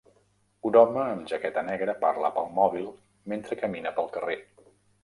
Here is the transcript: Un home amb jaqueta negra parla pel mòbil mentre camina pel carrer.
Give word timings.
Un 0.69 0.77
home 0.81 1.03
amb 1.03 1.27
jaqueta 1.33 1.63
negra 1.69 1.95
parla 2.07 2.33
pel 2.39 2.51
mòbil 2.57 2.91
mentre 3.35 3.61
camina 3.65 3.97
pel 4.01 4.13
carrer. 4.19 4.43